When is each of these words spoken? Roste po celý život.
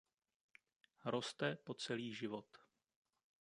Roste 1.05 1.57
po 1.63 1.73
celý 1.73 2.13
život. 2.13 2.45